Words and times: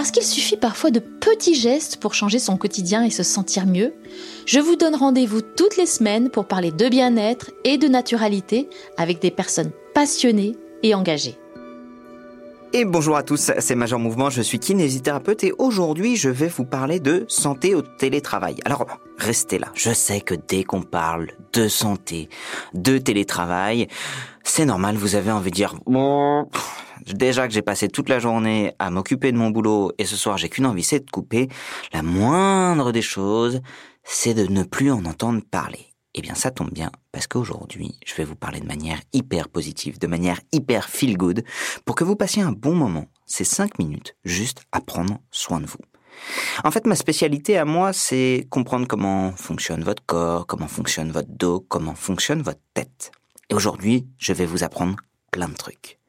Parce 0.00 0.12
qu'il 0.12 0.22
suffit 0.22 0.56
parfois 0.56 0.90
de 0.90 0.98
petits 0.98 1.54
gestes 1.54 1.98
pour 1.98 2.14
changer 2.14 2.38
son 2.38 2.56
quotidien 2.56 3.04
et 3.04 3.10
se 3.10 3.22
sentir 3.22 3.66
mieux, 3.66 3.92
je 4.46 4.58
vous 4.58 4.74
donne 4.74 4.94
rendez-vous 4.94 5.42
toutes 5.42 5.76
les 5.76 5.84
semaines 5.84 6.30
pour 6.30 6.46
parler 6.46 6.72
de 6.72 6.88
bien-être 6.88 7.50
et 7.64 7.76
de 7.76 7.86
naturalité 7.86 8.70
avec 8.96 9.20
des 9.20 9.30
personnes 9.30 9.70
passionnées 9.92 10.56
et 10.82 10.94
engagées. 10.94 11.36
Et 12.72 12.86
bonjour 12.86 13.14
à 13.14 13.22
tous, 13.22 13.50
c'est 13.58 13.74
Major 13.74 13.98
Mouvement, 13.98 14.30
je 14.30 14.40
suis 14.40 14.58
kinésithérapeute 14.58 15.44
et 15.44 15.52
aujourd'hui 15.58 16.16
je 16.16 16.30
vais 16.30 16.48
vous 16.48 16.64
parler 16.64 16.98
de 16.98 17.26
santé 17.28 17.74
au 17.74 17.82
télétravail. 17.82 18.56
Alors 18.64 18.86
restez 19.18 19.58
là, 19.58 19.68
je 19.74 19.92
sais 19.92 20.22
que 20.22 20.34
dès 20.34 20.64
qu'on 20.64 20.80
parle 20.80 21.28
de 21.52 21.68
santé, 21.68 22.30
de 22.72 22.96
télétravail, 22.96 23.86
c'est 24.44 24.64
normal, 24.64 24.96
vous 24.96 25.14
avez 25.14 25.30
envie 25.30 25.50
de 25.50 25.56
dire 25.56 25.74
déjà 27.06 27.46
que 27.46 27.54
j'ai 27.54 27.62
passé 27.62 27.88
toute 27.88 28.08
la 28.08 28.18
journée 28.18 28.72
à 28.78 28.90
m'occuper 28.90 29.32
de 29.32 29.36
mon 29.36 29.50
boulot 29.50 29.92
et 29.98 30.04
ce 30.04 30.16
soir 30.16 30.38
j'ai 30.38 30.48
qu'une 30.48 30.66
envie, 30.66 30.82
c'est 30.82 31.04
de 31.04 31.10
couper, 31.10 31.48
la 31.92 32.02
moindre 32.02 32.92
des 32.92 33.02
choses, 33.02 33.60
c'est 34.04 34.34
de 34.34 34.46
ne 34.46 34.62
plus 34.62 34.90
en 34.90 35.04
entendre 35.04 35.42
parler. 35.50 35.86
Eh 36.14 36.22
bien, 36.22 36.34
ça 36.34 36.50
tombe 36.50 36.72
bien, 36.72 36.90
parce 37.12 37.28
qu'aujourd'hui, 37.28 37.96
je 38.04 38.14
vais 38.16 38.24
vous 38.24 38.34
parler 38.34 38.58
de 38.58 38.66
manière 38.66 38.98
hyper 39.12 39.48
positive, 39.48 40.00
de 40.00 40.08
manière 40.08 40.40
hyper 40.50 40.88
feel 40.88 41.16
good, 41.16 41.44
pour 41.84 41.94
que 41.94 42.02
vous 42.02 42.16
passiez 42.16 42.42
un 42.42 42.50
bon 42.50 42.74
moment, 42.74 43.06
ces 43.26 43.44
cinq 43.44 43.78
minutes, 43.78 44.16
juste 44.24 44.62
à 44.72 44.80
prendre 44.80 45.18
soin 45.30 45.60
de 45.60 45.66
vous. 45.66 45.78
En 46.64 46.72
fait, 46.72 46.84
ma 46.86 46.96
spécialité 46.96 47.58
à 47.58 47.64
moi, 47.64 47.92
c'est 47.92 48.48
comprendre 48.50 48.88
comment 48.88 49.30
fonctionne 49.36 49.84
votre 49.84 50.04
corps, 50.04 50.48
comment 50.48 50.66
fonctionne 50.66 51.12
votre 51.12 51.30
dos, 51.30 51.64
comment 51.68 51.94
fonctionne 51.94 52.42
votre 52.42 52.60
tête. 52.74 53.12
Et 53.48 53.54
aujourd'hui, 53.54 54.08
je 54.18 54.32
vais 54.32 54.46
vous 54.46 54.64
apprendre 54.64 54.96
plein 55.30 55.48
de 55.48 55.54
trucs. 55.54 55.99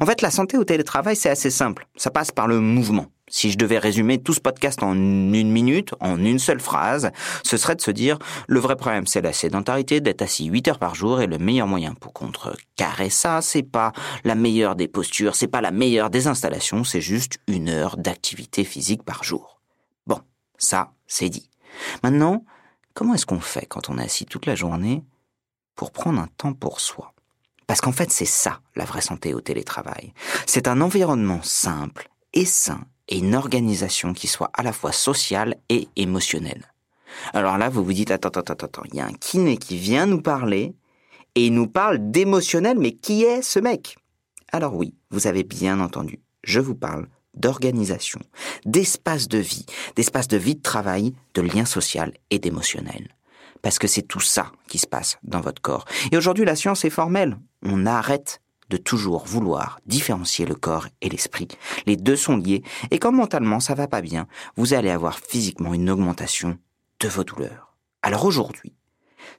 En 0.00 0.06
fait, 0.06 0.22
la 0.22 0.30
santé 0.30 0.56
au 0.58 0.64
télétravail, 0.64 1.16
c'est 1.16 1.30
assez 1.30 1.50
simple. 1.50 1.86
Ça 1.96 2.10
passe 2.10 2.32
par 2.32 2.46
le 2.46 2.60
mouvement. 2.60 3.06
Si 3.28 3.50
je 3.50 3.58
devais 3.58 3.78
résumer 3.78 4.22
tout 4.22 4.32
ce 4.32 4.40
podcast 4.40 4.84
en 4.84 4.94
une 4.94 5.50
minute, 5.50 5.94
en 5.98 6.24
une 6.24 6.38
seule 6.38 6.60
phrase, 6.60 7.10
ce 7.42 7.56
serait 7.56 7.74
de 7.74 7.80
se 7.80 7.90
dire 7.90 8.18
le 8.46 8.60
vrai 8.60 8.76
problème 8.76 9.08
c'est 9.08 9.20
la 9.20 9.32
sédentarité, 9.32 10.00
d'être 10.00 10.22
assis 10.22 10.46
8 10.46 10.68
heures 10.68 10.78
par 10.78 10.94
jour 10.94 11.20
et 11.20 11.26
le 11.26 11.38
meilleur 11.38 11.66
moyen 11.66 11.94
pour 11.94 12.12
contrecarrer 12.12 13.10
ça, 13.10 13.42
c'est 13.42 13.64
pas 13.64 13.92
la 14.22 14.36
meilleure 14.36 14.76
des 14.76 14.86
postures, 14.86 15.34
c'est 15.34 15.48
pas 15.48 15.60
la 15.60 15.72
meilleure 15.72 16.10
des 16.10 16.28
installations, 16.28 16.84
c'est 16.84 17.00
juste 17.00 17.40
une 17.48 17.68
heure 17.68 17.96
d'activité 17.96 18.62
physique 18.62 19.02
par 19.02 19.24
jour. 19.24 19.60
Bon, 20.06 20.20
ça, 20.56 20.92
c'est 21.08 21.28
dit. 21.28 21.50
Maintenant, 22.04 22.44
comment 22.94 23.14
est-ce 23.14 23.26
qu'on 23.26 23.40
fait 23.40 23.66
quand 23.66 23.90
on 23.90 23.98
est 23.98 24.04
assis 24.04 24.26
toute 24.26 24.46
la 24.46 24.54
journée 24.54 25.02
pour 25.74 25.90
prendre 25.90 26.20
un 26.20 26.28
temps 26.38 26.52
pour 26.52 26.78
soi? 26.78 27.12
Parce 27.66 27.80
qu'en 27.80 27.92
fait, 27.92 28.10
c'est 28.10 28.24
ça, 28.24 28.60
la 28.74 28.84
vraie 28.84 29.00
santé 29.00 29.34
au 29.34 29.40
télétravail. 29.40 30.12
C'est 30.46 30.68
un 30.68 30.80
environnement 30.80 31.42
simple 31.42 32.08
et 32.32 32.44
sain 32.44 32.80
et 33.08 33.18
une 33.18 33.34
organisation 33.34 34.12
qui 34.12 34.26
soit 34.26 34.50
à 34.54 34.62
la 34.62 34.72
fois 34.72 34.92
sociale 34.92 35.56
et 35.68 35.88
émotionnelle. 35.96 36.72
Alors 37.32 37.58
là, 37.58 37.68
vous 37.68 37.84
vous 37.84 37.92
dites, 37.92 38.10
attends, 38.10 38.28
attends, 38.28 38.52
attends, 38.52 38.66
attends, 38.66 38.82
il 38.92 38.96
y 38.96 39.00
a 39.00 39.06
un 39.06 39.12
kiné 39.12 39.56
qui 39.56 39.76
vient 39.76 40.06
nous 40.06 40.20
parler 40.20 40.74
et 41.34 41.46
il 41.46 41.54
nous 41.54 41.66
parle 41.66 42.10
d'émotionnel, 42.10 42.78
mais 42.78 42.92
qui 42.92 43.24
est 43.24 43.42
ce 43.42 43.58
mec? 43.58 43.96
Alors 44.52 44.74
oui, 44.74 44.94
vous 45.10 45.26
avez 45.26 45.42
bien 45.42 45.80
entendu, 45.80 46.20
je 46.44 46.60
vous 46.60 46.74
parle 46.74 47.08
d'organisation, 47.34 48.20
d'espace 48.64 49.28
de 49.28 49.38
vie, 49.38 49.66
d'espace 49.94 50.28
de 50.28 50.36
vie 50.36 50.54
de 50.56 50.62
travail, 50.62 51.14
de 51.34 51.42
lien 51.42 51.64
social 51.64 52.14
et 52.30 52.38
d'émotionnel. 52.38 53.08
Parce 53.62 53.78
que 53.78 53.86
c'est 53.86 54.02
tout 54.02 54.20
ça 54.20 54.52
qui 54.68 54.78
se 54.78 54.86
passe 54.86 55.18
dans 55.22 55.40
votre 55.40 55.60
corps. 55.60 55.84
Et 56.12 56.16
aujourd'hui, 56.16 56.44
la 56.44 56.56
science 56.56 56.84
est 56.84 56.90
formelle. 56.90 57.36
On 57.68 57.84
arrête 57.84 58.40
de 58.70 58.76
toujours 58.76 59.26
vouloir 59.26 59.80
différencier 59.86 60.46
le 60.46 60.54
corps 60.54 60.86
et 61.00 61.08
l'esprit. 61.08 61.48
Les 61.86 61.96
deux 61.96 62.14
sont 62.14 62.36
liés, 62.36 62.62
et 62.92 63.00
quand 63.00 63.10
mentalement 63.10 63.58
ça 63.58 63.74
va 63.74 63.88
pas 63.88 64.02
bien, 64.02 64.28
vous 64.56 64.72
allez 64.72 64.90
avoir 64.90 65.18
physiquement 65.18 65.74
une 65.74 65.90
augmentation 65.90 66.58
de 67.00 67.08
vos 67.08 67.24
douleurs. 67.24 67.76
Alors 68.02 68.24
aujourd'hui, 68.24 68.72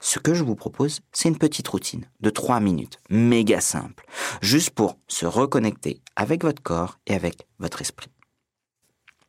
ce 0.02 0.20
que 0.20 0.34
je 0.34 0.44
vous 0.44 0.56
propose, 0.56 1.00
c'est 1.14 1.30
une 1.30 1.38
petite 1.38 1.70
routine 1.70 2.06
de 2.20 2.30
trois 2.30 2.60
minutes, 2.60 3.00
méga 3.10 3.62
simple, 3.62 4.06
juste 4.42 4.72
pour 4.72 4.98
se 5.08 5.26
reconnecter 5.26 6.02
avec 6.18 6.44
votre 6.44 6.62
corps 6.62 7.00
et 7.08 7.14
avec 7.14 7.48
votre 7.60 7.80
esprit. 7.80 8.10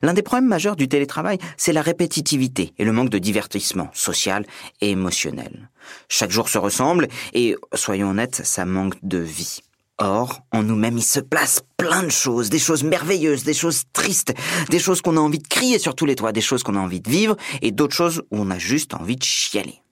L'un 0.01 0.15
des 0.15 0.23
problèmes 0.23 0.49
majeurs 0.49 0.77
du 0.77 0.89
télétravail, 0.89 1.39
c'est 1.57 1.73
la 1.73 1.83
répétitivité 1.83 2.73
et 2.79 2.85
le 2.85 2.93
manque 2.93 3.11
de 3.11 3.19
divertissement 3.19 3.91
social 3.93 4.47
et 4.81 4.91
émotionnel. 4.91 5.71
Chaque 6.09 6.31
jour 6.31 6.49
se 6.49 6.59
ressemble 6.59 7.09
et, 7.35 7.57
soyons 7.75 8.11
honnêtes, 8.11 8.43
ça 8.45 8.65
manque 8.65 8.95
de 9.03 9.19
vie. 9.19 9.61
Or, 10.01 10.43
en 10.53 10.63
nous-mêmes, 10.63 10.99
il 10.99 11.03
se 11.03 11.19
place 11.19 11.61
plein 11.77 12.05
de 12.05 12.11
choses, 12.11 12.51
des 12.51 12.61
choses 12.61 12.85
merveilleuses, 12.85 13.43
des 13.43 13.55
choses 13.55 13.83
tristes, 13.93 14.33
des 14.71 14.79
choses 14.79 15.03
qu'on 15.03 15.17
a 15.17 15.21
envie 15.21 15.41
de 15.41 15.49
crier 15.49 15.81
sur 15.81 15.97
tous 15.97 16.07
les 16.07 16.15
toits, 16.15 16.31
des 16.31 16.41
choses 16.41 16.63
qu'on 16.63 16.77
a 16.77 16.81
envie 16.81 17.01
de 17.01 17.11
vivre, 17.11 17.37
et 17.63 17.73
d'autres 17.73 17.97
choses 17.97 18.23
où 18.31 18.39
on 18.39 18.51
a 18.53 18.59
juste 18.59 18.95
envie 18.95 19.17
de 19.17 19.25
chialer. 19.25 19.83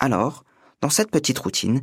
Alors, 0.00 0.42
dans 0.80 0.90
cette 0.90 1.12
petite 1.12 1.38
routine, 1.38 1.82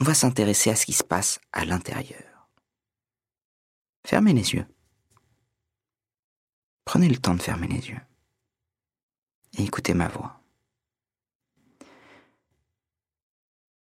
on 0.00 0.04
va 0.04 0.14
s'intéresser 0.14 0.70
à 0.70 0.76
ce 0.76 0.86
qui 0.86 0.94
se 0.94 1.04
passe 1.04 1.38
à 1.52 1.66
l'intérieur. 1.66 2.48
Fermez 4.06 4.32
les 4.32 4.54
yeux. 4.54 4.64
Prenez 6.86 7.08
le 7.08 7.18
temps 7.18 7.34
de 7.34 7.42
fermer 7.42 7.66
les 7.66 7.88
yeux. 7.88 8.00
Et 9.58 9.64
écoutez 9.64 9.92
ma 9.92 10.08
voix. 10.08 10.40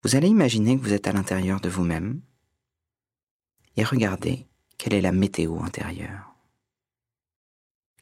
Vous 0.02 0.16
allez 0.16 0.28
imaginer 0.28 0.76
que 0.76 0.82
vous 0.82 0.92
êtes 0.92 1.08
à 1.08 1.12
l'intérieur 1.12 1.60
de 1.60 1.68
vous-même 1.68 2.20
et 3.76 3.84
regardez 3.84 4.46
quelle 4.78 4.94
est 4.94 5.00
la 5.00 5.12
météo 5.12 5.62
intérieure. 5.62 6.34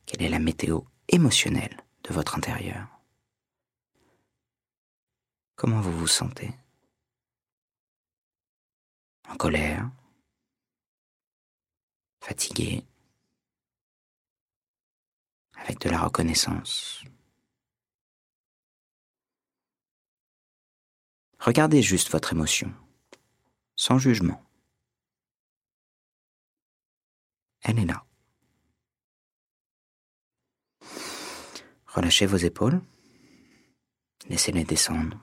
Quelle 0.04 0.22
est 0.22 0.28
la 0.28 0.40
météo 0.40 0.80
émotionnelle 1.08 1.76
de 2.02 2.12
votre 2.12 2.36
intérieur? 2.36 2.88
Comment 5.54 5.80
vous 5.80 5.96
vous 5.96 6.06
sentez? 6.08 6.52
En 9.28 9.36
colère? 9.36 9.90
Fatigué? 12.20 12.84
Avec 15.68 15.82
de 15.82 15.90
la 15.90 16.00
reconnaissance 16.00 17.04
Regardez 21.40 21.82
juste 21.82 22.10
votre 22.10 22.32
émotion, 22.32 22.72
sans 23.76 23.98
jugement. 23.98 24.42
Elle 27.60 27.80
est 27.80 27.84
là. 27.84 28.02
Relâchez 31.86 32.24
vos 32.24 32.38
épaules. 32.38 32.80
Laissez-les 34.30 34.64
descendre. 34.64 35.18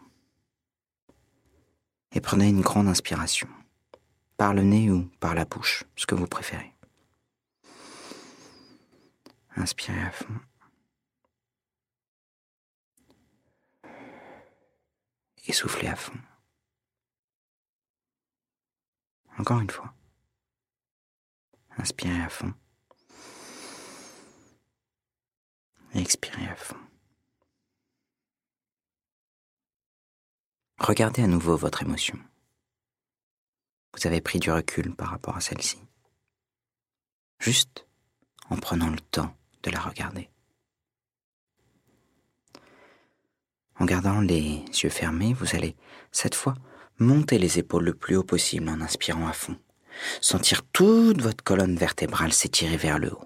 Et 2.12 2.22
prenez 2.22 2.50
une 2.50 2.62
grande 2.62 2.88
inspiration. 2.88 3.50
Par 4.38 4.54
le 4.54 4.62
nez 4.62 4.92
ou 4.92 5.10
par 5.20 5.34
la 5.34 5.46
bouche, 5.46 5.86
ce 5.96 6.06
que 6.06 6.14
vous 6.14 6.28
préférez. 6.28 6.75
Inspirez 9.58 10.02
à 10.02 10.12
fond. 10.12 10.40
Et 15.48 15.54
soufflez 15.54 15.88
à 15.88 15.96
fond. 15.96 16.18
Encore 19.38 19.60
une 19.60 19.70
fois. 19.70 19.94
Inspirez 21.78 22.22
à 22.22 22.30
fond. 22.30 22.54
Expirez 25.94 26.48
à 26.48 26.56
fond. 26.56 26.78
Regardez 30.80 31.24
à 31.24 31.28
nouveau 31.28 31.56
votre 31.56 31.82
émotion. 31.84 32.20
Vous 33.94 34.06
avez 34.06 34.20
pris 34.20 34.40
du 34.40 34.52
recul 34.52 34.94
par 34.94 35.10
rapport 35.10 35.38
à 35.38 35.42
celle-ci. 35.42 35.80
Juste 37.40 37.88
en 38.50 38.58
prenant 38.58 38.90
le 38.90 39.00
temps 39.00 39.36
de 39.66 39.72
la 39.72 39.80
regarder. 39.80 40.30
En 43.78 43.86
gardant 43.86 44.22
les 44.22 44.64
yeux 44.84 44.90
fermés, 44.90 45.34
vous 45.34 45.56
allez, 45.56 45.76
cette 46.12 46.36
fois, 46.36 46.54
monter 46.98 47.38
les 47.38 47.60
épaules 47.60 47.84
le 47.84 47.94
plus 47.94 48.16
haut 48.16 48.24
possible 48.24 48.70
en 48.70 48.80
inspirant 48.80 49.28
à 49.28 49.34
fond 49.34 49.58
sentir 50.22 50.62
toute 50.72 51.22
votre 51.22 51.44
colonne 51.44 51.76
vertébrale 51.76 52.34
s'étirer 52.34 52.78
vers 52.78 53.00
le 53.00 53.12
haut. 53.14 53.26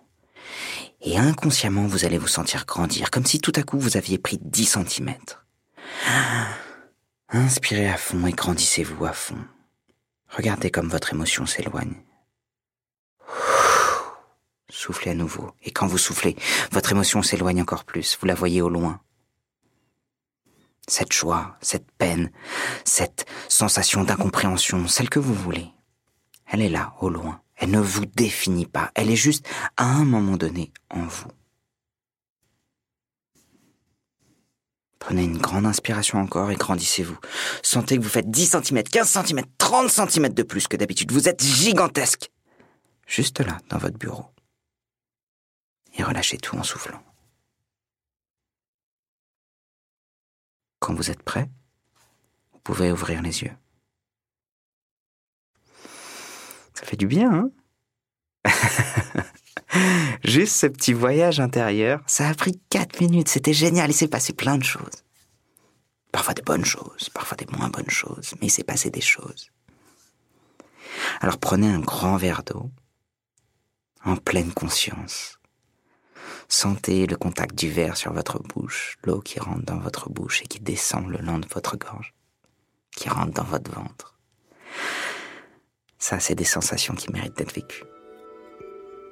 Et 1.01 1.17
inconsciemment, 1.17 1.87
vous 1.87 2.05
allez 2.05 2.17
vous 2.17 2.27
sentir 2.27 2.65
grandir, 2.65 3.11
comme 3.11 3.25
si 3.25 3.39
tout 3.39 3.53
à 3.55 3.63
coup 3.63 3.79
vous 3.79 3.97
aviez 3.97 4.17
pris 4.17 4.39
10 4.41 4.65
cm. 4.65 5.15
Inspirez 7.29 7.87
à 7.87 7.97
fond 7.97 8.25
et 8.25 8.31
grandissez-vous 8.31 9.05
à 9.05 9.13
fond. 9.13 9.37
Regardez 10.29 10.71
comme 10.71 10.89
votre 10.89 11.13
émotion 11.13 11.45
s'éloigne. 11.45 11.95
Soufflez 14.69 15.11
à 15.11 15.15
nouveau. 15.15 15.51
Et 15.63 15.71
quand 15.71 15.87
vous 15.87 15.97
soufflez, 15.97 16.35
votre 16.71 16.91
émotion 16.91 17.23
s'éloigne 17.23 17.61
encore 17.61 17.85
plus. 17.85 18.17
Vous 18.19 18.27
la 18.27 18.35
voyez 18.35 18.61
au 18.61 18.69
loin. 18.69 19.01
Cette 20.87 21.13
joie, 21.13 21.57
cette 21.61 21.91
peine, 21.97 22.31
cette 22.83 23.25
sensation 23.47 24.03
d'incompréhension, 24.03 24.87
celle 24.87 25.09
que 25.09 25.19
vous 25.19 25.33
voulez. 25.33 25.69
Elle 26.47 26.61
est 26.61 26.69
là, 26.69 26.93
au 27.01 27.09
loin. 27.09 27.41
Elle 27.55 27.71
ne 27.71 27.79
vous 27.79 28.05
définit 28.05 28.65
pas. 28.65 28.91
Elle 28.95 29.11
est 29.11 29.15
juste 29.15 29.47
à 29.77 29.85
un 29.85 30.05
moment 30.05 30.37
donné 30.37 30.71
en 30.89 31.01
vous. 31.01 31.29
Prenez 34.97 35.23
une 35.23 35.37
grande 35.37 35.65
inspiration 35.65 36.19
encore 36.19 36.51
et 36.51 36.55
grandissez-vous. 36.55 37.17
Sentez 37.63 37.97
que 37.97 38.03
vous 38.03 38.09
faites 38.09 38.29
10 38.29 38.57
cm, 38.63 38.83
15 38.83 39.09
cm, 39.09 39.41
30 39.57 39.89
cm 39.89 40.29
de 40.29 40.43
plus 40.43 40.67
que 40.67 40.77
d'habitude. 40.77 41.11
Vous 41.11 41.27
êtes 41.27 41.43
gigantesque. 41.43 42.31
Juste 43.07 43.39
là, 43.39 43.57
dans 43.69 43.77
votre 43.77 43.97
bureau. 43.97 44.25
Et 45.99 46.03
relâchez 46.03 46.37
tout 46.37 46.55
en 46.57 46.63
soufflant. 46.63 47.03
Quand 50.79 50.93
vous 50.93 51.11
êtes 51.11 51.23
prêt, 51.23 51.49
vous 52.53 52.59
pouvez 52.59 52.89
ouvrir 52.89 53.21
les 53.21 53.43
yeux. 53.43 53.51
Ça 56.73 56.85
fait 56.85 56.95
du 56.95 57.05
bien, 57.05 57.51
hein? 58.45 58.45
Juste 60.23 60.55
ce 60.55 60.67
petit 60.67 60.93
voyage 60.93 61.41
intérieur, 61.41 62.01
ça 62.07 62.29
a 62.29 62.33
pris 62.33 62.57
4 62.69 63.01
minutes, 63.01 63.27
c'était 63.27 63.51
génial, 63.51 63.89
il 63.89 63.93
s'est 63.93 64.07
passé 64.07 64.31
plein 64.31 64.57
de 64.57 64.63
choses. 64.63 65.03
Parfois 66.13 66.33
des 66.33 66.43
bonnes 66.43 66.63
choses, 66.63 67.09
parfois 67.09 67.35
des 67.35 67.45
moins 67.47 67.67
bonnes 67.67 67.89
choses, 67.89 68.35
mais 68.39 68.47
il 68.47 68.51
s'est 68.51 68.63
passé 68.63 68.89
des 68.89 69.01
choses. 69.01 69.51
Alors 71.19 71.39
prenez 71.39 71.67
un 71.67 71.81
grand 71.81 72.15
verre 72.15 72.43
d'eau, 72.43 72.71
en 74.05 74.15
pleine 74.15 74.53
conscience. 74.53 75.38
Sentez 76.51 77.05
le 77.05 77.15
contact 77.15 77.53
du 77.53 77.69
verre 77.69 77.95
sur 77.95 78.11
votre 78.11 78.39
bouche, 78.39 78.97
l'eau 79.05 79.21
qui 79.21 79.39
rentre 79.39 79.63
dans 79.65 79.77
votre 79.77 80.09
bouche 80.09 80.41
et 80.41 80.47
qui 80.47 80.59
descend 80.59 81.07
le 81.07 81.19
long 81.19 81.37
de 81.37 81.45
votre 81.53 81.77
gorge, 81.77 82.15
qui 82.97 83.07
rentre 83.07 83.33
dans 83.33 83.43
votre 83.43 83.71
ventre. 83.71 84.17
Ça, 85.99 86.19
c'est 86.19 86.33
des 86.33 86.43
sensations 86.43 86.95
qui 86.95 87.11
méritent 87.11 87.37
d'être 87.37 87.53
vécues. 87.53 87.83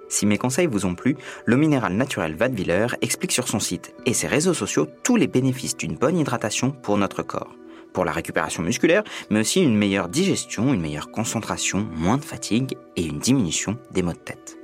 Si 0.10 0.26
mes 0.26 0.40
conseils 0.40 0.66
vous 0.66 0.86
ont 0.86 0.96
plu, 0.96 1.16
l'eau 1.46 1.58
minérale 1.58 1.94
naturelle 1.94 2.36
Vadeviller 2.36 2.88
explique 3.02 3.34
sur 3.34 3.48
son 3.48 3.60
site 3.60 3.94
et 4.08 4.16
ses 4.16 4.28
réseaux 4.28 4.56
sociaux 4.56 4.88
tous 5.04 5.16
les 5.16 5.28
bénéfices 5.28 5.78
d'une 5.78 5.96
bonne 5.96 6.18
hydratation 6.18 6.72
pour 6.72 6.98
notre 6.98 7.22
corps. 7.22 7.54
Pour 7.94 8.04
la 8.04 8.14
récupération 8.14 8.64
musculaire, 8.64 9.04
mais 9.30 9.42
aussi 9.42 9.62
une 9.62 9.78
meilleure 9.78 10.10
digestion, 10.10 10.74
une 10.74 10.82
meilleure 10.82 11.12
concentration, 11.12 11.88
moins 11.94 12.18
de 12.18 12.26
fatigue 12.26 12.78
et 12.96 13.06
une 13.06 13.20
diminution 13.20 13.78
des 13.92 14.02
maux 14.02 14.14
de 14.14 14.18
tête. 14.18 14.57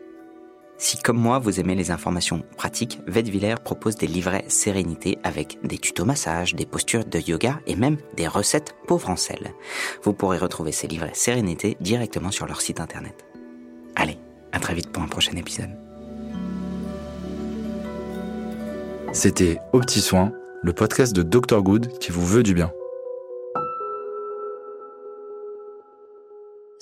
Si 0.78 0.98
comme 0.98 1.18
moi 1.18 1.40
vous 1.40 1.60
aimez 1.60 1.76
les 1.76 1.92
informations 1.92 2.44
pratiques, 2.58 3.00
Vedviller 3.08 3.56
propose 3.64 3.96
des 3.96 4.08
livrets 4.08 4.46
sérénité 4.48 5.18
avec 5.24 5.58
des 5.64 5.78
tutos 5.78 6.06
massage, 6.06 6.56
des 6.56 6.66
postures 6.66 7.06
de 7.06 7.20
yoga 7.20 7.60
et 7.68 7.76
même 7.76 7.98
des 8.16 8.28
recettes 8.28 8.76
pauvres 8.88 9.10
en 9.10 9.16
sel. 9.16 9.54
Vous 10.04 10.14
pourrez 10.14 10.38
retrouver 10.38 10.72
ces 10.72 10.88
livrets 10.88 11.14
sérénité 11.14 11.78
directement 11.80 12.32
sur 12.32 12.48
leur 12.48 12.62
site 12.62 12.80
internet. 12.80 13.26
Allez, 13.96 14.18
à 14.52 14.60
très 14.60 14.74
vite 14.74 14.92
pour 14.92 15.04
un 15.04 15.08
prochain 15.08 15.36
épisode. 15.36 15.70
C'était 19.14 19.60
Au 19.74 19.80
Petit 19.80 20.02
Soin, 20.02 20.32
le 20.64 20.74
podcast 20.74 21.16
de 21.16 21.22
Dr 21.22 21.62
Good 21.62 22.00
qui 22.00 22.12
vous 22.12 22.26
veut 22.26 22.44
du 22.44 22.56
bien. 22.56 22.72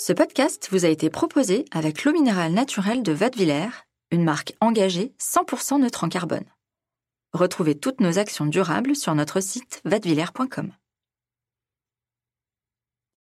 Ce 0.03 0.13
podcast 0.13 0.69
vous 0.71 0.83
a 0.83 0.87
été 0.87 1.11
proposé 1.11 1.65
avec 1.69 2.05
l'eau 2.05 2.11
minérale 2.11 2.53
naturelle 2.53 3.03
de 3.03 3.11
Vadeviller, 3.11 3.67
une 4.09 4.23
marque 4.23 4.53
engagée 4.59 5.13
100% 5.19 5.79
neutre 5.79 6.03
en 6.03 6.09
carbone. 6.09 6.47
Retrouvez 7.33 7.77
toutes 7.77 8.01
nos 8.01 8.17
actions 8.17 8.47
durables 8.47 8.95
sur 8.95 9.13
notre 9.13 9.41
site 9.41 9.79
vadevillers.com. 9.85 10.71